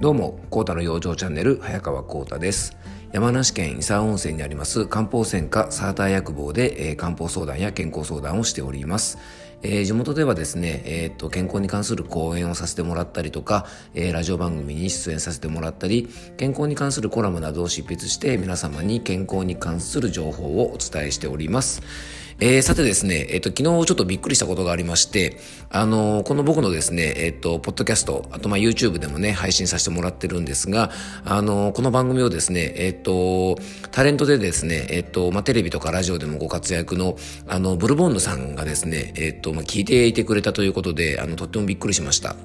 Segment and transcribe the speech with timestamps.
[0.00, 2.76] どうも、コータの養生チャンネル、早川コータです。
[3.10, 9.18] 山梨県伊佐温泉にあります漢方専科サーター薬房で、えー、漢方相談や健康相談をしております。
[9.62, 21.82] えー、地元ではですね、えー、と健康に関する講演をさせてもらったりとか、えー、ラジオ番組に出演させてもらったり健康に関するコラムなどを執筆して皆様に健康に関する情報をお伝えしております。
[22.40, 25.38] えー、さてですね、えっ、ー、と、昨日ちょっとびっくりしたことがありまして、
[25.70, 30.92] あのー、この僕のですね、えっ、と、ポッドキャスト、あとまあ YouTube でもね、配信させてもらってるんですが、
[31.24, 33.56] あのこの番組をですね、えっ、と、
[33.90, 37.16] タレントでですね、えっ、と、まあテレビとかラジオでもご活躍の、
[37.48, 42.36] あの、ブルボンヌさんがですね、えっ、と、まあ聞いていてくれたということで、あの、とってもびっくりしました。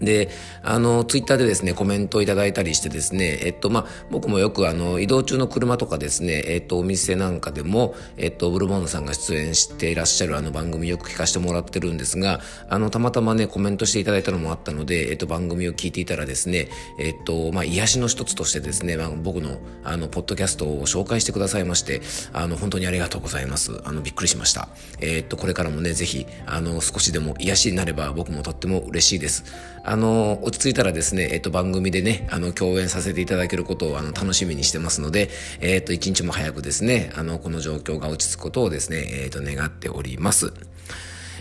[0.00, 0.28] で、
[0.62, 16.68] あの、ツイッターでですね、コメントをいただいたりしてですね、えっと、まあ、僕もよくあの、移動中の車とかですね、えっと、お店なんかでも、えっと、ブルボンヌさんが出演していらっしゃるあの番組よく聞かせてもらってるんですが、あの、たまたまね、コメントしていただいたのもあったので、えっと、番組を聞いていたらですね、
[16.98, 22.02] えっと、まあ、癒しの一つとしてですね、まあ、僕の、あの、ポッドキャストを紹介してくださいまして、
[22.32, 23.80] あの、本当にありがとうございます。
[23.84, 24.68] あの、びっくりしました。
[25.00, 29.44] えっと、これからもね、ぜひ、あの、少しでも癒しになれば僕もとっても嬉しいです。
[29.86, 35.28] あの、落ち着いたらですね、えっと、番組でね、あの、共演させていただけることを、あの、楽しみにしてますので、
[35.60, 40.54] えっと、一日も早くですね、あの、この状況が落ち着くことをですね、えっと、願っております。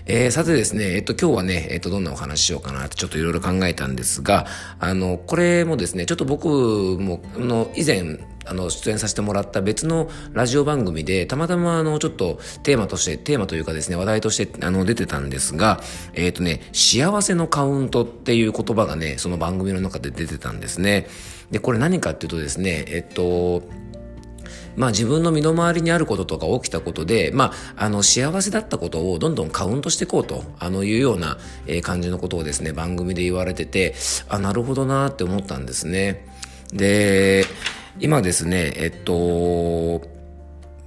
[0.05, 4.45] えー、さてですね、えっと、今日はね、えっと、どんなお話ししようかなってちょっといろいろ考えたんですが、
[4.79, 6.47] あの、これもですね、ちょっと僕
[6.99, 15.79] も、の、以前、あの、出演させてもらった別のラジオ番組で、たまたまあの、ちょっとテーマとして、テーマというかですね、話題として、あの、出てたんですが、
[16.13, 21.07] えっ、ー、とね、幸せのカウントっていう言葉がね、その番組の中で出てたんですね。
[21.51, 23.63] で、これ何かっていうとですね、えっと、
[24.75, 31.37] まあ自分の身の回りにあることとか起きたことで、まあ、あの幸せだったことをどんどんカウントしていこうと、あのいうような、
[31.81, 33.95] 感じのことをですね、番組で言われてて、
[34.29, 36.25] あ、なるほどなって思ったんですね。
[36.71, 37.45] で、
[37.99, 40.01] 今ですね、えっと、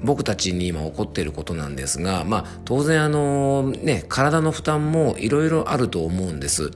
[0.03, 6.71] 僕たちに今起こっていることなんですが、まあ当然あのね、体の負担もいろいろあると思うんです。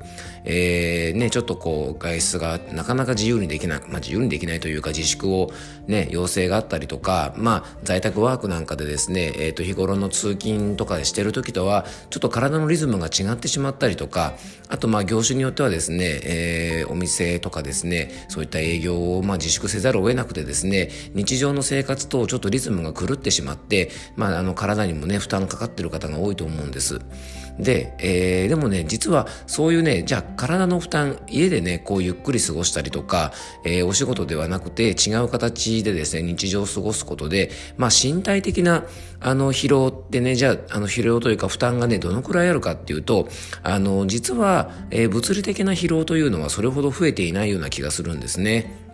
[0.44, 5.50] えー、ね、ちょっとこう外出がなかなか自由にできない、まあ自由にできないというか自粛を
[5.86, 14.34] ね、要請があったりとか、まあ在宅ワークなんかでですね、えっ、ー、と日頃の通勤とかしてる時とは、ちょっと体のリズムが違ってしまったりとか、
[14.68, 27.00] あとまあ業種によってはですね、えー、お店とかですね、そういった営業をまあ自粛せざるを得なくてですね、日常の生活とちょっとリズムが狂ってしまって、まああの体にもね、負担かかってる方が多いと思うんです。
[27.58, 38.84] で、えー、でもね、実はそういうね、じゃあ体の負担、家でね、こうゆっくり過ごしたりとか、えー、お仕事ではなくて違う形でですね、日常を過ごすことで、まあ身体的な
[39.20, 43.28] あの疲労ってね、じゃあ、あの疲労というか負担がね、どのくらいあるかっていうと、
[43.62, 48.89] あの、実は、えー、物理的な疲労というのはそれほど増えていないような気がするんですね。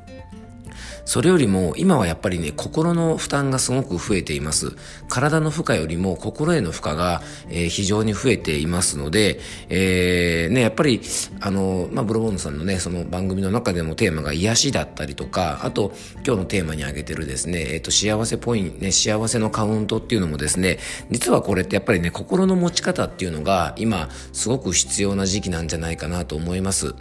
[1.07, 4.73] それよりも今はやっぱりね、心の負担がすごく増えています。
[5.09, 11.01] 体の負荷よりも心への負荷が、えー、非常に増えていますので、えー、ね、やっぱり、
[11.41, 15.93] あの、まあ、ブロボンヌさんのね、その番組の中でもテーマが癒しだったりとか、あと、
[16.27, 20.81] 今日のテーマに挙げてるですね、えっ、ー、と、幸せポイント、ね、幸せのカウントっていうのもですね、
[21.13, 26.97] 実はこれってやっぱりね、心の持ち方っていうのが今、すごく必要な時期なんじゃないかなと思います。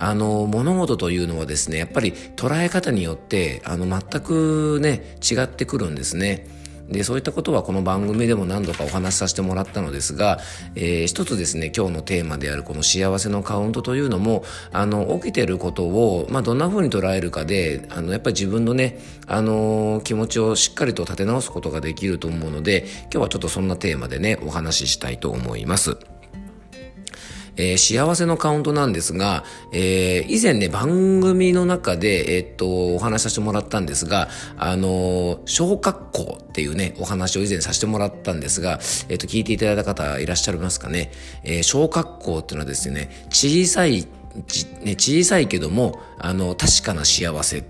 [0.00, 6.46] あの、物事というのはですね、やっぱり捉え方によって、あの、全くね、違ってくるんですね。
[6.90, 10.40] で、そういったことはこの番組でも何度かお話しさせてもらったのですが、
[10.74, 25.96] えー、一つですね、今日のテーマであるこの幸せのカウントというのも、あの、起きてることを、まあ、どんな風に捉えるかで、あの、やっぱり自分のね、あのー、気持ちをしっかりと立て直すことができると思うので、今日はちょっとそんなテーマでね、お話ししたいと思います。
[27.60, 41.12] えー、幸せのカウントなんですが、えー、以前ね、番組の中で、えー、っと、お話しさせてもらったんですが、あの、小学校っていうね、お話を以前させてもらったんですが、えっと、聞いていただいた方いらっしゃいますかね。
[41.44, 44.06] え、小学校っていうのはですね、小さい、
[44.82, 47.62] ね、小さいけども、あの、確かな幸せ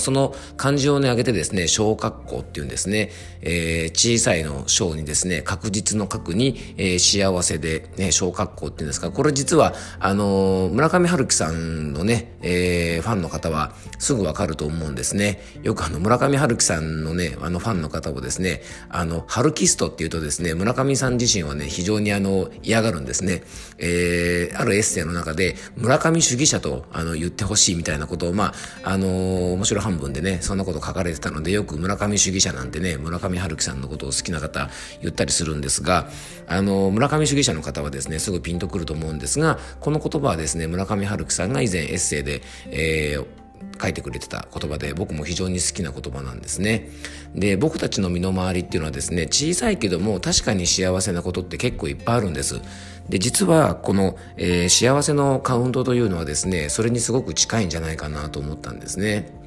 [0.00, 3.10] その漢字をね、挙げてですね、小格好っていうんですね、
[3.40, 15.40] えー、小さいの小にですね、確実の確に、えー、幸せで、ね、小格好っていうんですか、これ実は、あのー、村上春樹さんのね、えー、ファンの方はすぐわかると思うんですね。
[15.62, 23.42] よくあの、村上春樹さんのね、あの、ファンの方をですね、あの、春キストっていうとですね、村上さん自身はね、非常にあの、嫌がるんですね。
[23.78, 34.68] えー、あるエッセイの中で、村上主義者と、あの、言ってほしいみたいなことを、まあ、あのー面白半分でねそんなこと書かれてたのでよく村上主義者なんてね村上春樹さんのことを好きな方
[35.00, 36.08] 言ったりするんですが
[36.46, 43.42] あの村上主義者の方はですねすぐピンとくると思うんですがこの言葉はですね村上春樹さんが以前エッセイで、えー
[43.80, 46.88] 書いてくれてた言葉で僕も非常に好きな言葉なんですね。
[47.34, 52.60] で僕たちの身の回りっていうのはですね小さいけども確かに幸せなことって結構いっぱいあるんです。
[53.08, 59.41] で実はこの、えー、幸せのカウントというのはですねそれにすごく近いんじゃないかなと思ったんですね。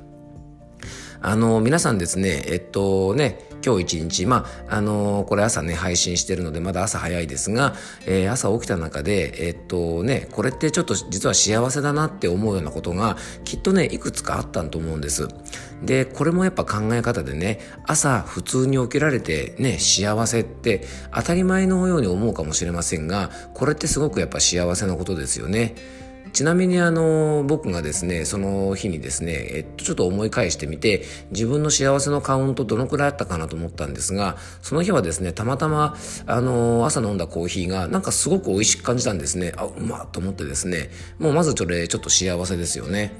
[1.25, 7.73] あの皆さんですねえっとね今日一日まああのこれ朝ね配信してるのでまだ朝早いですが、
[8.05, 15.27] えー、朝起きた中でえっとねこれってちょっと実は幸せだなって思うようなことがきっとねいくつかあったと思うんです。
[15.83, 25.73] でこれもやっぱ考え方でね朝普通に起きられてね幸せって当たり前のように思うかもしれませんがこれってすごくやっぱ幸せなことですよね。
[26.33, 35.95] ちなみにあの僕がですねその日にですね、えっと、ちょっと思い返してみて自分の幸せのカウントどのくらいあったかなと思ったんですがその日はですねたまたま
[36.25, 40.89] あの朝飲んだコーヒーがなんかすごく美味しく感じたんですねあうまっと思ってですね
[41.19, 43.17] もうまずそれちょっと幸せですよね。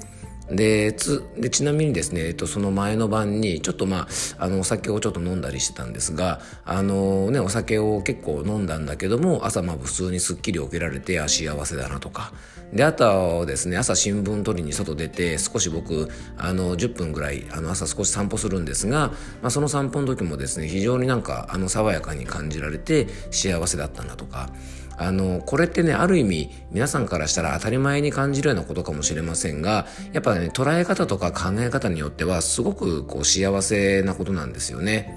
[0.50, 4.06] でちなみにですね、えっと、その前の晩にちょっとま
[4.38, 12.32] ああのお酒をちょっと飲んだりしてたんですがあのねお酒を結構飲んだんだけども朝まあ普通にすっきり起きられてあ幸せだなとか。
[12.72, 13.04] であと
[13.38, 24.50] はですね朝新聞取りに外出て少し僕あの10分ぐらいあの朝少し散歩するんですが、まあ、その散歩の時もですね非常になんかあの爽やかに感じられて幸せだったなとか。
[24.98, 35.14] あのこれってねある意味皆さんからしたら当たり前に感じるようなことかもしれませんがやっぱね捉え方とか考え方によってはすごくこう幸せなことなんですよね。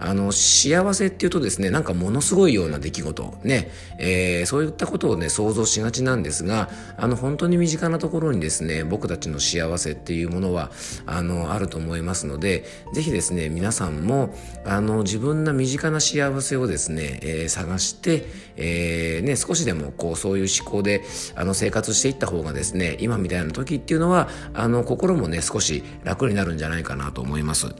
[0.00, 10.70] あの幸せっていうとですねなんかものすごいような出来事ね、えー、そういったことをね想像しがちなんですがあの本当に身近なところにですね僕たちの幸せっていうものは
[11.04, 12.64] あのあると思いますので
[12.94, 18.24] 是非ですね皆さんもあの自分の身近な幸せをですね、えー、探して、
[18.56, 21.02] えー、ね、少しでもこうそういう思考で
[21.34, 27.74] あの生活していった方がですね今みたいな時っていうのはあの心もね少し楽になるんじゃないかなと思います。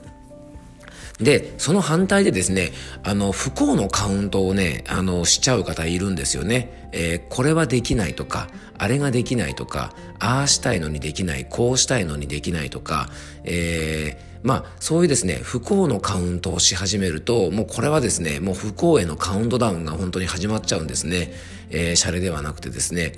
[1.20, 2.72] で、その反対でですね、
[3.02, 6.88] あの、不幸のカウントをね、あの、しちゃう方いるんですよね。
[6.93, 13.11] えー、これはできないとか、あれができないとか、ああしたいのにできない、こうしたいのにできないとか、
[13.44, 21.32] えー、まあ、そういうですね、不幸のカウントをし始めると、もうこれはですね、もう不幸へのカウントダウンが本当に始まっちゃうんですね。
[21.69, 23.12] えー、シャレではなくてですね。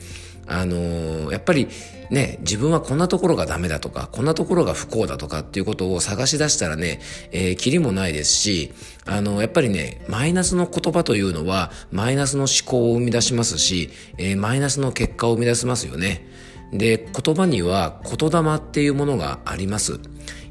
[0.53, 1.69] あのー、やっぱり
[2.11, 7.01] ね、自分はこんなところがダメだとか、こんなところが不幸だとかっていうことを探し出したらね、
[7.31, 8.71] えー、キリもないですし、
[9.07, 13.89] あの、やっぱりね、マイナスの言葉というのは、マイナスの思考を生み出しますし、
[14.19, 16.29] えー、マイナスの結果を生み出しますよね。
[16.71, 19.99] で、言葉には言霊っていうものがあります。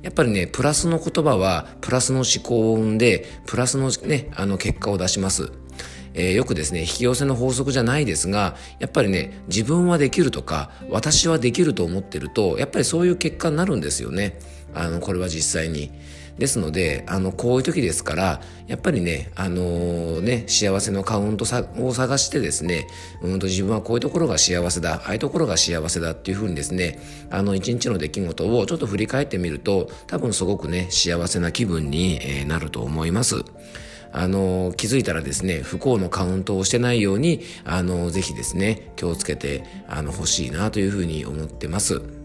[0.01, 5.51] やっぱりね、プラスの言葉は、プラスの思考を生んで、プラスのね、あの結果を出します。
[6.13, 14.39] えー、よくですね、引き寄せの法則じゃないですが、やっぱりね、自分はできるとか、私はできると思ってると、やっぱりそういう結果になるんですよね。
[14.73, 15.91] あの、これは実際に。
[16.37, 21.45] ですので、あの、こういう時ですから、やっぱりね、あのー、ね、幸せのカウント
[21.79, 22.87] を探してですね、
[23.21, 26.99] うんと自分はこういうところが幸せだ、ああいうところが幸せだっていうふうにですね、
[27.29, 33.43] あの、一日の出来事をちょっと振り返ってみると、多分すごくね、幸せな気分に、えー、なると思います。
[34.13, 42.20] あの、気づいたらですね、不幸のカウントをしてないように、あの、ぜひですね、気をつけて、あの、欲しいなというふうに思ってます。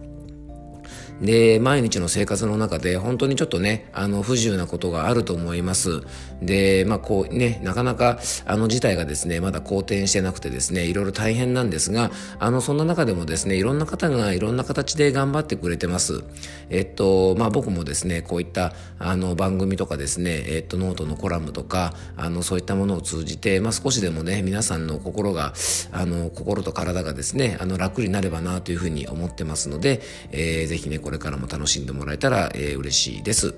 [1.20, 6.02] で、毎日の生活の中で本当にちょっとね、あの、不自由なことがあると思います。
[6.42, 16.22] で、まあ、こうね、なかなか、あの、事態がですね、まだ好転してなくてですね、いろいろ大変なんですが、あの、そんな中でもですね、いろんな方がいろんな形で頑張ってくれてます。
[16.68, 25.54] えっと、まあ、僕もですね、こういった、あの、番組とかですね、えっと、ノートのコラムとか、あの、そういったものを通じて、まあ、少しでもね、皆さんの心が、
[25.92, 33.54] あの、心と体がですね、あの、楽になればなというふうに思ってますので、えー、ぜひね、これからも楽しんでもらえたら、えー、嬉しいです。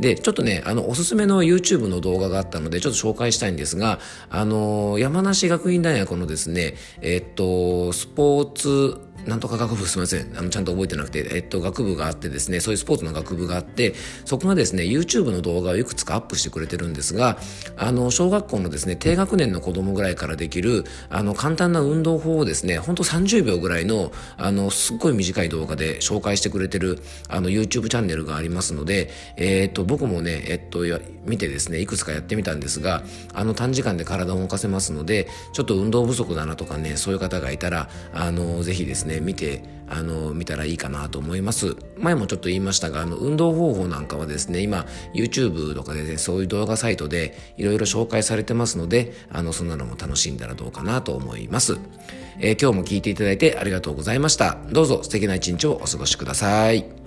[0.00, 10.36] で、ちょっとね、あの、おすすめの YouTube の動画があったので、ちょっと紹介したいんですが、あの、山梨学院大学のですね、え、っと、スポーツ、なんとか学部すみません。
[10.36, 17.38] あの、ちゃんと覚えてなくて、えっと、学部があってですね、そういうスポーツの学部があって、そこがですね、YouTube の動画をいくつかアップしてくれてるんですが、
[17.76, 26.98] あの、小学校のですね、低学年の子供ぐらいからできる、あの、簡単な運動法をですね、ほんと30秒ぐらいの、あの、すっごい短い動画で紹介してくれてる、
[27.28, 30.84] あの、YouTube チャンネルがありますので、えっと、僕もね、えっと、
[31.26, 33.02] 見てですね、いくつかやってみたんですが、
[33.34, 41.76] あの、短時間で体を動かせますので、ちょっと運動不足だなとかね、そういう方がいたら、あの、ぜひですね、ね見てあの見たらいいかなと思います。
[41.98, 51.78] 前もちょっと言いましたがあの運動方法なんかはですね今 YouTube とかで、ね、そういう動画サイトでいろいろ紹介されてますのであのそんなのも楽しんだらどうかなと思います、
[52.38, 54.58] えー、今日も聞いていただいてありがとうございました。
[54.70, 56.99] どうぞ素敵な一日をお過ごしください。